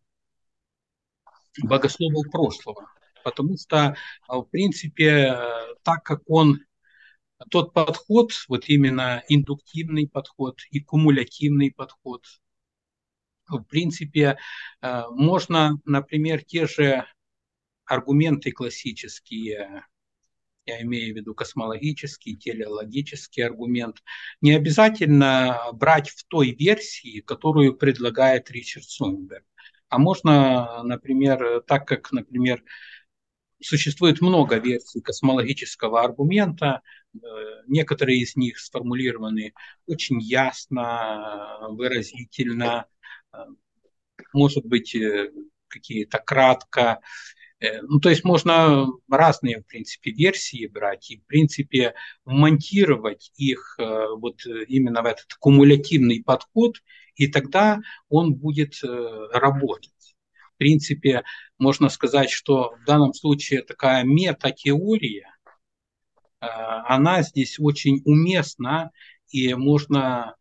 [1.63, 2.89] богословов прошлого.
[3.25, 3.97] Потому что,
[4.29, 5.37] а, в принципе,
[5.83, 6.61] так как он,
[7.51, 12.25] тот подход, вот именно индуктивный подход и кумулятивный подход,
[13.49, 14.39] в принципе,
[14.81, 17.05] а, можно, например, те же
[17.85, 19.85] аргументы классические,
[20.65, 24.03] я имею в виду космологический, телеологический аргумент,
[24.41, 29.45] не обязательно брать в той версии, которую предлагает Ричард Сойнберг.
[29.93, 32.65] А можно, например, так как, например,
[33.61, 36.81] существует много версий космологического аргумента,
[37.13, 37.19] э,
[37.67, 39.53] некоторые из них сформулированы
[39.87, 42.87] очень ясно, выразительно,
[43.35, 43.37] э,
[44.33, 45.31] может быть, э,
[45.69, 47.01] какие-то кратко.
[47.83, 54.45] Ну, то есть можно разные, в принципе, версии брать и, в принципе, монтировать их вот
[54.67, 56.79] именно в этот кумулятивный подход–
[57.15, 60.17] и тогда он будет э, работать.
[60.55, 61.23] В принципе,
[61.59, 65.37] можно сказать, что в данном случае такая метатеория,
[66.41, 68.91] э, она здесь очень уместна,
[69.29, 70.37] и можно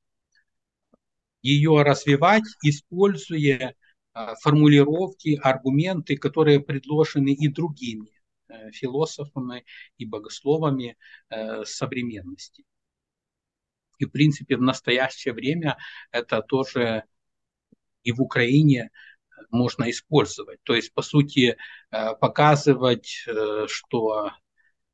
[1.41, 3.75] ее развивать, используя
[4.13, 8.09] э, формулировки, аргументы, которые предложены и другими
[8.73, 9.63] философами
[9.97, 10.97] и богословами
[11.63, 12.65] современности.
[14.01, 15.77] И, в принципе, в настоящее время
[16.11, 17.03] это тоже
[18.03, 18.89] и в Украине
[19.49, 20.59] можно использовать.
[20.63, 21.57] То есть, по сути,
[21.91, 24.31] э, показывать, э, что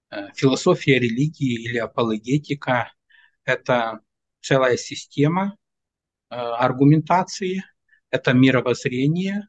[0.10, 2.92] э, философия религии или апологетика–
[3.46, 4.02] это
[4.42, 5.58] целая система
[6.30, 7.64] аргументации,
[8.10, 9.48] это мировоззрение,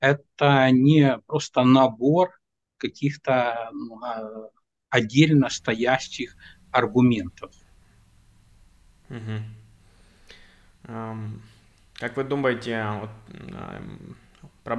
[0.00, 2.30] это не просто набор
[2.78, 4.50] каких-то ну, а,
[4.90, 6.36] отдельно стоящих
[6.72, 7.52] аргументов.
[9.10, 9.42] Угу.
[11.94, 13.10] Как вы думаете, вот,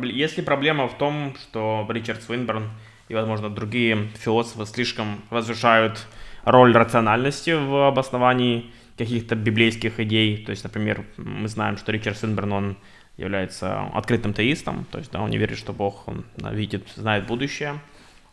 [0.04, 2.70] есть ли проблема в том, что Ричард Свинберн
[3.10, 6.06] и, возможно, другие философы слишком возвышают
[6.44, 10.46] роль рациональности в обосновании каких-то библейских идей?
[10.46, 12.78] То есть, например, мы знаем, что Ричард Свинберн, он
[13.18, 17.80] является открытым теистом, то есть да, он не верит, что Бог он видит, знает будущее,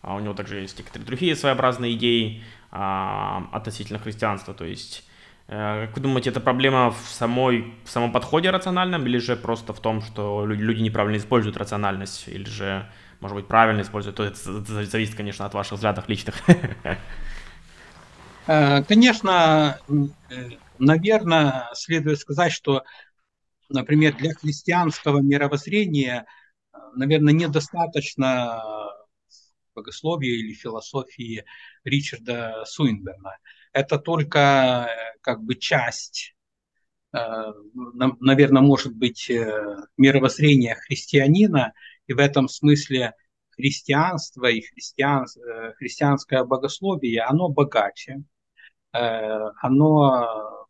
[0.03, 5.09] а у него также есть некоторые другие своеобразные идеи а, относительно христианства, то есть
[5.47, 9.81] как вы думаете, это проблема в, самой, в самом подходе рациональном или же просто в
[9.81, 14.17] том, что люди неправильно используют рациональность, или же, может быть, правильно используют?
[14.17, 16.37] То это зависит, конечно, от ваших взглядов личных.
[18.47, 22.83] Э, конечно, э, наверное, следует сказать, что,
[23.71, 26.27] например, для христианского мировоззрения,
[26.95, 28.61] наверное, недостаточно
[29.75, 31.45] богословия или философии
[31.85, 33.39] Ричарда Суинберна
[33.75, 34.39] это только
[34.89, 36.35] э, как бы часть,
[37.13, 37.19] э,
[38.21, 41.75] наверное, может быть, э, мировоззрения христианина,
[42.07, 43.15] и в этом смысле
[43.51, 45.27] христианство и христиан,
[45.79, 48.25] христианское богословие, оно богаче,
[48.91, 50.67] оно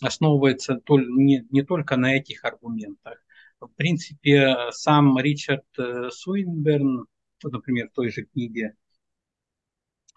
[0.00, 3.18] основывается не, не только на этих аргументах.
[3.60, 5.66] В принципе, сам Ричард
[6.10, 7.06] Суинберн,
[7.42, 8.76] например, в той же книге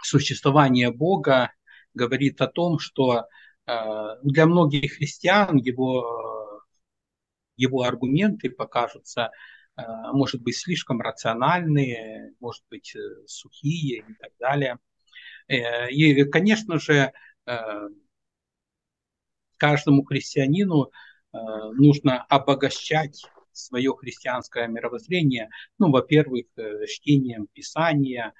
[0.02, 1.52] «Существование Бога»,
[1.98, 3.26] говорит о том, что
[3.66, 3.74] э,
[4.24, 6.64] для многих христиан его,
[7.58, 9.32] его аргументы покажутся,
[9.76, 9.82] э,
[10.14, 14.78] может быть, слишком рациональные, может быть, э, сухие и так далее.
[15.50, 17.14] И, конечно же,
[19.56, 20.92] каждому христианину
[21.32, 23.24] нужно обогащать
[23.54, 26.48] свое христианское мировоззрение, ну, во-первых,
[26.86, 28.34] чтением Писания,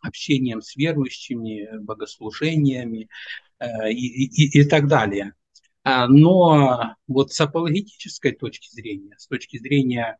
[0.00, 3.08] общением с верующими, богослужениями
[3.58, 5.34] э, и, и, и так далее.
[5.82, 10.18] А, но вот с апологетической точки зрения, с точки зрения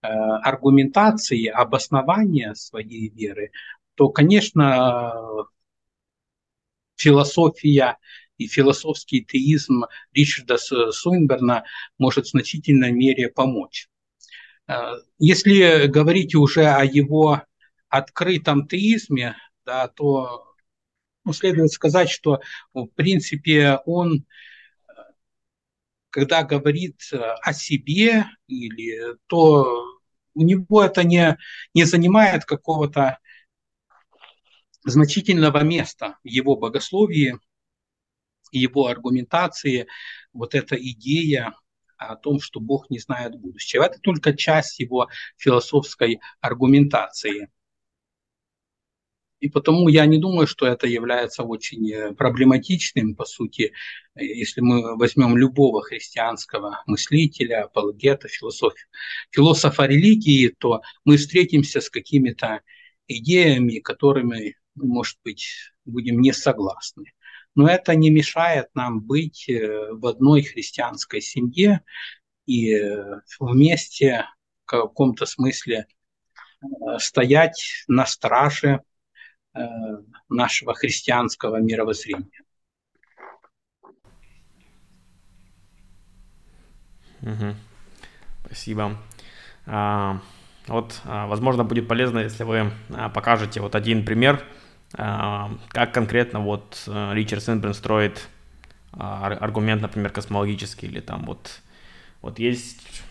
[0.00, 3.52] аргументации, обоснования своей веры,
[3.94, 5.12] то, конечно,
[6.96, 7.98] философия
[8.36, 11.64] и философский теизм Ричарда Суинберна
[11.98, 13.88] может в значительной мере помочь.
[15.18, 17.42] Если говорить уже о его
[17.92, 19.36] открытом теизме,
[19.66, 20.54] да, то
[21.24, 22.40] ну, следует сказать, что
[22.72, 24.24] в принципе он
[26.08, 29.82] когда говорит э, о себе, или, то
[30.34, 31.38] у него это не,
[31.72, 33.18] не занимает какого-то
[34.84, 37.38] значительного места в его богословии,
[38.50, 39.86] его аргументации,
[40.34, 41.54] вот эта идея
[41.96, 43.84] о том, что Бог не знает будущего.
[43.84, 47.48] Это только часть его философской аргументации–
[49.42, 53.72] и потому я не думаю, что это является очень э, проблематичным, по сути,
[54.14, 58.76] э, если мы возьмем любого христианского мыслителя, апологета, философа,
[59.32, 62.60] философа религии, то мы встретимся с какими-то
[63.08, 65.48] идеями, которыми, может быть,
[65.84, 67.12] будем не согласны.
[67.56, 71.80] Но это не мешает нам быть э, в одной христианской семье
[72.46, 72.80] и
[73.40, 74.24] вместе
[74.62, 75.88] в каком-то смысле
[76.98, 78.82] стоять на страже
[80.28, 82.42] нашего христианского мировоззрения.
[87.22, 87.54] Угу.
[88.46, 88.96] Спасибо.
[89.66, 90.20] А,
[90.66, 94.42] вот, а, возможно, будет полезно, если вы а, покажете вот один пример,
[94.94, 98.28] а, как конкретно вот а, Ричард Сенберн строит
[98.94, 101.62] аргумент, например, космологический, или там вот,
[102.20, 103.02] вот есть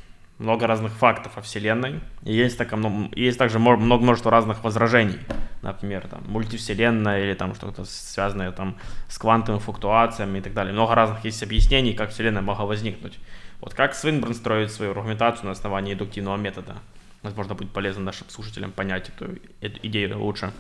[0.41, 1.99] много разных фактов о Вселенной.
[2.23, 2.73] И есть, так,
[3.15, 5.19] есть также много, множество разных возражений.
[5.61, 8.77] Например, там, мультивселенная или там что-то связанное там,
[9.07, 10.73] с квантовыми флуктуациями и так далее.
[10.73, 13.19] Много разных есть объяснений, как Вселенная могла возникнуть.
[13.61, 16.77] Вот как Свинберн строит свою аргументацию на основании индуктивного метода?
[17.21, 19.37] Возможно, будет полезно нашим слушателям понять эту,
[19.83, 20.51] идею лучше.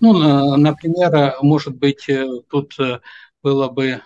[0.00, 3.00] Ну, например, может быть, э, тут э,
[3.42, 4.00] было бы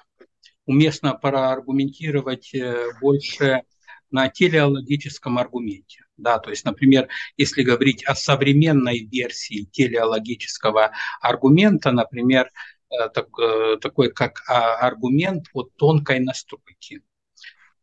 [0.67, 3.63] уместно проаргументировать э, больше
[4.11, 6.05] на телеологическом аргументе.
[6.17, 12.51] Да, то есть, например, если говорить о современной версии телеологического аргумента, например,
[12.91, 17.01] э, э, такой как а, аргумент о тонкой настройке,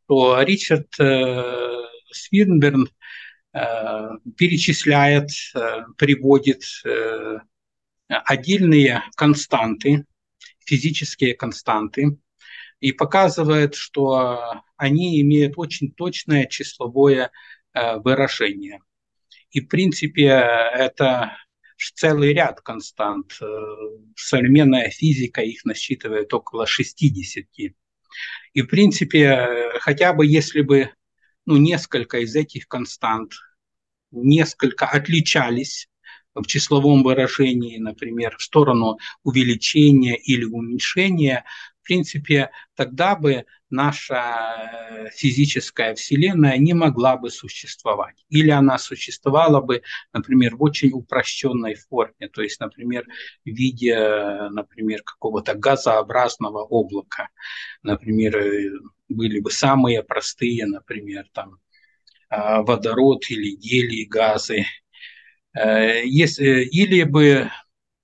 [0.07, 1.43] то Ричард э,
[2.11, 2.89] Свирнберн
[4.37, 5.29] перечисляет,
[5.97, 6.63] приводит
[8.07, 10.05] отдельные константы,
[10.59, 12.17] физические константы,
[12.81, 17.31] и показывает, что они имеют очень точное числовое
[17.73, 18.79] э, выражение.
[19.51, 21.37] И, в принципе, это
[21.95, 23.37] целый ряд констант.
[23.41, 23.45] Э,
[24.15, 27.45] современная физика их насчитывает около 60.
[28.53, 30.89] И, в принципе, хотя бы если бы
[31.45, 33.33] ну, несколько из этих констант
[34.11, 35.87] несколько отличались
[36.33, 41.45] в числовом выражении, например, в сторону увеличения или уменьшения,
[41.81, 48.23] в принципе, тогда бы наша э, физическая Вселенная не могла бы существовать.
[48.29, 49.81] Или она существовала бы,
[50.13, 53.05] например, в очень упрощенной форме, то есть, например,
[53.45, 53.95] в виде,
[54.51, 57.29] например, какого-то газообразного облака.
[57.81, 58.71] Например, э,
[59.09, 61.59] были бы самые простые, например, там,
[62.29, 64.65] а, водород или гелий, газы.
[65.53, 67.49] Э, если, или бы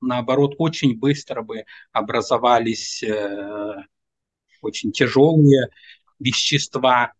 [0.01, 3.75] наоборот, очень быстро бы образовались э,
[4.61, 5.69] очень тяжелые
[6.19, 7.13] вещества.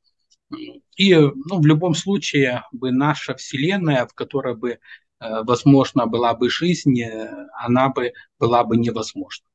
[0.95, 4.77] И ну, в любом случае бы наша Вселенная, в которой бы, э,
[5.19, 9.45] возможно, была бы жизнь, э, она бы была бы невозможна.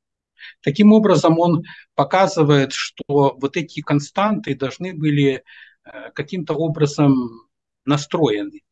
[0.61, 1.62] Таким образом, он
[1.95, 5.45] показывает, что вот эти константы должны были
[6.14, 7.49] каким-то образом
[7.85, 8.62] настроены.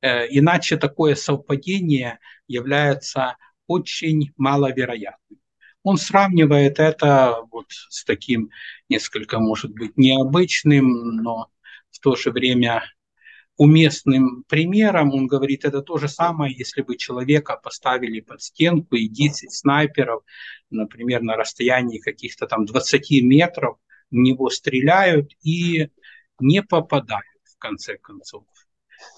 [0.00, 3.36] Иначе такое совпадение является
[3.66, 5.40] очень маловероятным.
[5.82, 8.50] Он сравнивает это вот с таким
[8.88, 10.88] несколько, может быть, необычным,
[11.22, 11.48] но
[11.90, 12.82] в то же время
[13.56, 15.12] уместным примером.
[15.14, 20.22] Он говорит, это то же самое, если бы человека поставили под стенку и 10 снайперов,
[20.70, 23.78] например, на расстоянии каких-то там 20 метров,
[24.10, 25.88] в него стреляют и
[26.38, 28.44] не попадают в конце концов.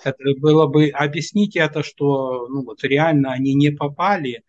[0.04, 4.44] Это было бы объяснить это, что ну, вот реально они не попали,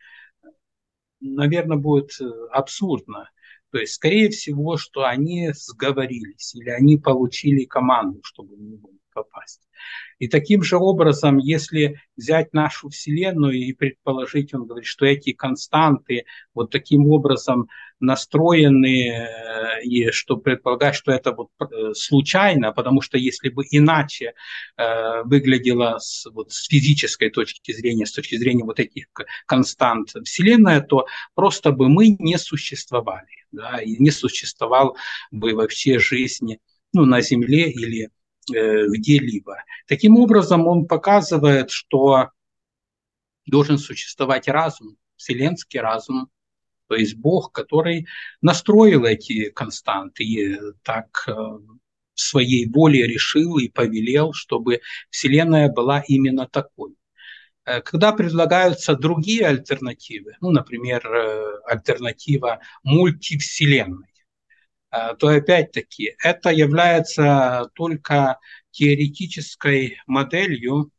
[1.20, 3.30] наверное, будет э, абсурдно.
[3.72, 8.78] То есть, скорее всего, что они сговорились или они получили команду, чтобы не
[9.24, 9.62] попасть.
[10.20, 16.26] И таким же образом, если взять нашу Вселенную и предположить, он говорит, что эти константы
[16.54, 23.18] вот таким образом настроены, э, и что предполагать, что это вот э, случайно, потому что
[23.18, 24.34] если бы иначе
[24.78, 29.06] э, выглядело с, вот, с физической точки зрения, с точки зрения вот этих
[29.46, 34.98] констант Вселенная, то просто бы мы не существовали, да, и не существовал
[35.32, 36.60] бы вообще жизни
[36.94, 38.10] ну, на Земле или
[38.50, 39.58] где-либо.
[39.88, 42.30] Таким образом, он показывает, что
[43.46, 46.30] должен существовать разум, вселенский разум,
[46.88, 48.08] то есть Бог, который
[48.42, 54.82] настроил эти константы и так э, в своей воле решил и повелел, чтобы
[55.12, 56.96] Вселенная была именно такой.
[57.66, 64.09] Э, когда предлагаются другие альтернативы, ну, например, э, альтернатива мультивселенной,
[64.92, 68.40] то опять-таки это является только
[68.72, 70.92] теоретической моделью,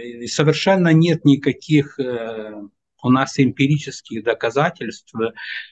[0.00, 1.98] и совершенно нет никаких
[3.02, 5.14] у нас эмпирических доказательств,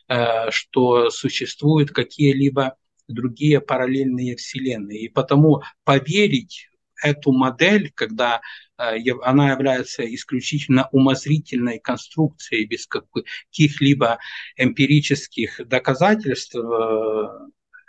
[0.09, 2.77] э, что существуют какие-либо
[3.09, 5.01] другие параллельные вселенные.
[5.03, 6.69] И потому поверить
[7.03, 8.41] эту модель, когда
[8.79, 14.19] э, она является исключительно умозрительной конструкцией без каких-либо
[14.57, 17.29] эмпирических доказательств, э,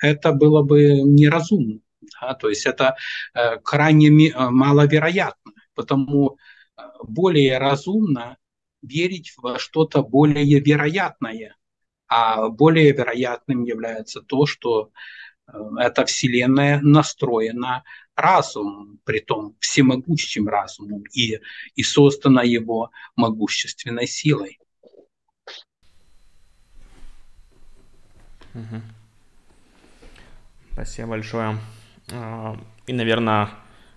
[0.01, 1.79] это было бы неразумно.
[2.21, 2.33] Да?
[2.35, 2.95] То есть это
[3.63, 5.53] крайне маловероятно.
[5.73, 6.37] Потому
[7.03, 8.37] более разумно
[8.81, 11.55] верить во что-то более вероятное.
[12.07, 14.91] А более вероятным является то, что
[15.47, 17.83] э, эта Вселенная настроена
[18.17, 21.39] разумом, притом всемогущим разумом, и,
[21.75, 24.59] и создана его могущественной силой.
[30.73, 31.57] Спасибо большое.
[32.11, 32.57] А,
[32.87, 33.49] и, наверное,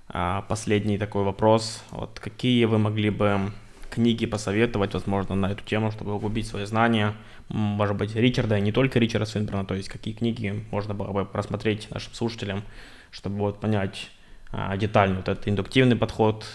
[0.09, 1.83] а, последний такой вопрос.
[1.91, 3.53] Вот какие вы могли бы
[3.91, 7.14] книги посоветовать, возможно, на эту тему, чтобы углубить свои знания.
[7.49, 11.25] Может быть, Ричарда, и не только Ричарда Свинберна, то есть какие книги можно было бы
[11.25, 12.62] просмотреть нашим слушателям,
[13.11, 14.11] чтобы вот понять
[14.52, 16.46] а, детально вот этот индуктивный подход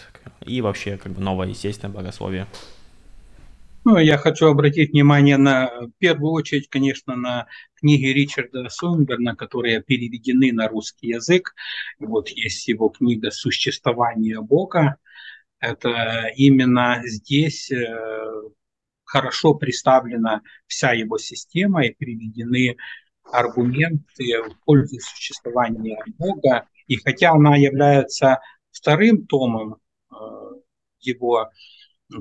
[0.46, 2.48] и вообще как бы новое естественное богословие.
[3.84, 7.46] Ну, я хочу обратить внимание на, в первую очередь, конечно, на
[7.76, 11.54] книги Ричарда Сунберна, которые переведены на русский язык.
[12.00, 14.98] Вот есть его книга «Существование Бога»,
[15.60, 18.42] это именно здесь э,
[19.04, 22.78] хорошо представлена вся его система и приведены
[23.32, 26.68] аргументы в пользу существования Бога.
[26.88, 28.40] И хотя она является
[28.72, 29.78] вторым томом
[30.12, 30.16] э,
[31.00, 31.50] его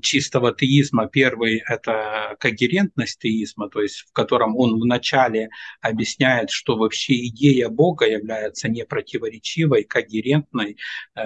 [0.03, 1.09] чистого теизма.
[1.09, 8.07] Первый– это когерентность теизма, то есть в котором он вначале объясняет, что вообще идея Бога
[8.07, 10.78] является непротиворечивой, когерентной,
[11.16, 11.20] э,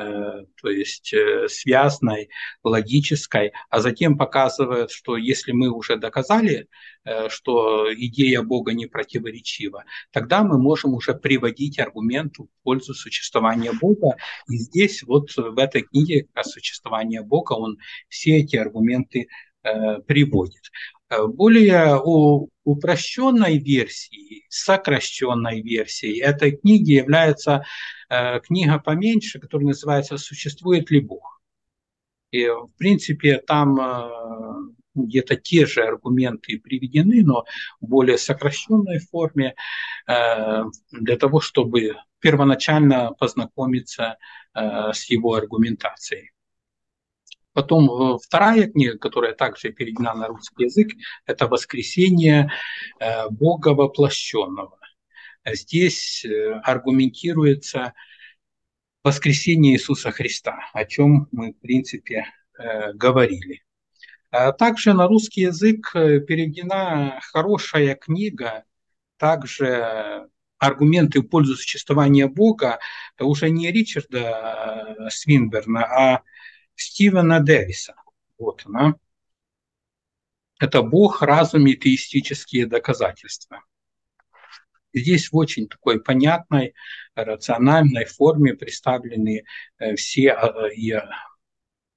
[0.60, 2.30] то есть э, связной,
[2.64, 6.68] логической, а затем показывает, что если мы уже доказали,
[7.04, 13.72] э, что идея Бога не противоречива, тогда мы можем уже приводить аргументы в пользу существования
[13.72, 14.16] Бога.
[14.48, 17.78] И здесь вот в этой книге о существовании Бога он
[18.08, 19.28] все эти аргументы
[19.62, 20.62] э, приводит.
[21.10, 22.00] Э, более
[22.64, 27.64] упрощенной версии, сокращенной версией этой книги является
[28.08, 31.40] э, книга поменьше, которая называется «Существует ли Бог?».
[32.30, 37.46] И, в принципе, там где-то те же аргументы приведены, но
[37.80, 39.54] в более сокращенной форме,
[40.06, 44.18] для того, чтобы первоначально познакомиться
[44.52, 46.32] с его аргументацией.
[47.58, 50.92] Потом э, вторая книга, которая также переведена на русский язык,
[51.26, 52.52] это «Воскресение
[53.00, 54.78] э, Бога воплощенного».
[55.44, 57.94] Здесь э, аргументируется
[59.02, 62.26] воскресение Иисуса Христа, о чем мы, в принципе,
[62.94, 63.64] говорили.
[64.30, 68.62] А также на русский язык переведена хорошая книга,
[69.16, 70.28] также
[70.58, 72.78] аргументы в пользу существования Бога
[73.18, 76.22] уже не Ричарда Свинберна, а
[76.78, 77.94] Стивена Дэвиса.
[78.38, 78.94] Вот она.
[80.60, 83.62] Это Бог, разум и теистические доказательства.
[84.94, 86.74] Здесь в очень такой понятной,
[87.14, 89.44] рациональной форме представлены
[89.78, 90.94] э, все э, и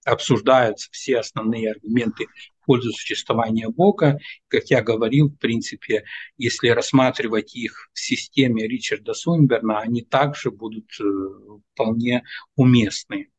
[0.03, 2.25] обсуждаются все основные аргументы
[2.59, 4.19] в пользу существования Бога.
[4.47, 6.03] Как я говорил, в принципе,
[6.37, 11.03] если рассматривать их в системе Ричарда Сунберна, они также будут э,
[11.73, 12.23] вполне
[12.55, 13.29] уместны.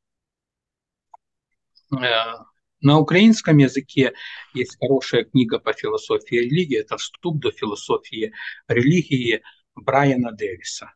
[1.92, 2.38] Э,
[2.80, 4.12] на украинском языке
[4.54, 8.32] есть хорошая книга по философии религии, это «Вступ до философии
[8.66, 9.42] религии»
[9.74, 10.92] Брайана Дэвиса.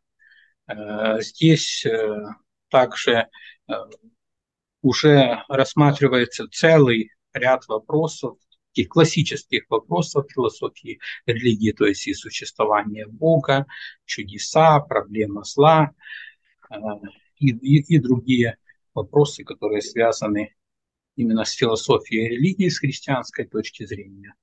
[0.67, 2.25] Э, здесь э,
[2.69, 3.27] также
[4.81, 8.37] уже рассматривается целый ряд вопросов,
[8.69, 13.65] таких классических вопросов философии религии, то есть и существование Бога,
[14.05, 15.91] чудеса, проблема зла
[17.39, 18.57] и, и, и другие
[18.93, 20.55] вопросы, которые связаны
[21.17, 24.33] именно с философией религии, с христианской точки зрения.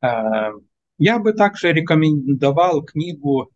[0.00, 0.52] Э,
[0.98, 3.50] я бы также рекомендовал книгу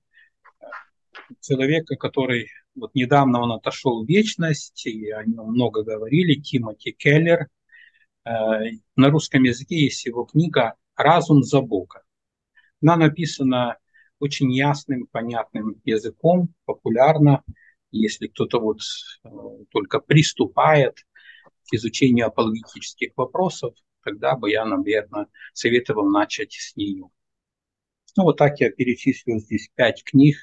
[1.41, 7.49] человека, который вот недавно он отошел в вечность, и о нем много говорили, Тимоти Келлер.
[8.25, 8.31] Э,
[8.97, 12.03] на русском языке есть его книга «Разум за Бога».
[12.83, 13.77] Она написана
[14.19, 17.43] очень ясным, понятным языком, популярно.
[17.91, 18.81] Если кто-то вот
[19.25, 19.29] э,
[19.71, 21.05] только приступает
[21.73, 27.09] изучению апологетических вопросов, тогда бы я, наверное, советовал начать с нее.
[28.17, 30.37] Ну, вот так я перечислил здесь пять книг.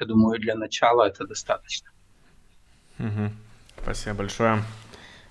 [0.00, 1.90] Я думаю, для начала это достаточно.
[2.98, 3.32] Угу.
[3.82, 4.62] Спасибо большое.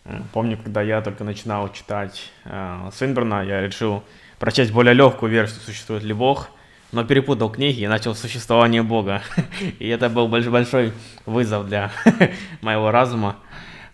[0.06, 4.04] Э, помню, когда я только начинал читать э, Свинберна, я решил
[4.40, 6.50] прочесть более легкую версию «Существует ли Бог?»,
[6.92, 9.22] но перепутал книги и начал «Существование Бога».
[9.80, 10.94] И это был большой
[11.26, 11.92] вызов для
[12.62, 13.38] моего разума,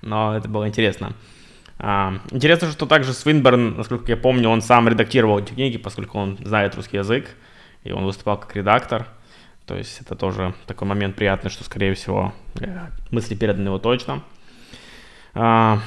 [0.01, 1.13] но это было интересно.
[1.86, 6.38] А, интересно, что также Свинберн, насколько я помню, он сам редактировал эти книги, поскольку он
[6.41, 7.27] знает русский язык,
[7.84, 9.05] и он выступал как редактор.
[9.65, 14.23] То есть это тоже такой момент приятный, что, скорее всего, э, мысли переданы его точно.
[15.34, 15.79] А,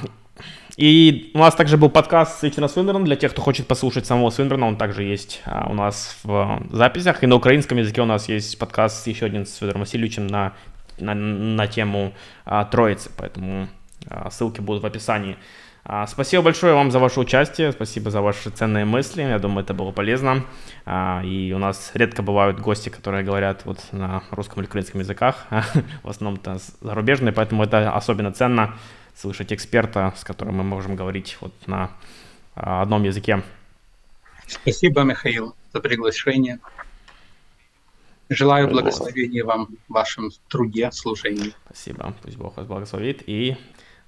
[0.75, 3.03] и у нас также был подкаст с Ичина Свинберном.
[3.05, 7.23] Для тех, кто хочет послушать самого Свинберна, он также есть а, у нас в записях.
[7.23, 10.53] И на украинском языке у нас есть подкаст еще один с Федором Васильевичем на,
[10.99, 12.13] на, на тему
[12.45, 13.09] а, Троицы.
[13.17, 13.67] Поэтому
[14.29, 15.37] ссылки будут в описании.
[15.89, 19.73] А, спасибо большое вам за ваше участие, спасибо за ваши ценные мысли, я думаю, это
[19.73, 20.45] было полезно.
[20.85, 25.47] А, и у нас редко бывают гости, которые говорят вот на русском или украинском языках,
[26.03, 28.75] в основном-то зарубежные, поэтому это особенно ценно
[29.15, 31.91] слышать эксперта, с которым мы можем говорить вот на
[32.53, 33.41] а, одном языке.
[34.45, 36.59] Спасибо, Михаил, за приглашение.
[38.27, 41.53] Желаю благословения вам в вашем труде, служении.
[41.63, 42.13] Спасибо.
[42.21, 43.23] Пусть Бог вас благословит.
[43.25, 43.55] И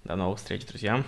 [0.04, 1.06] до новых встреч, друзья.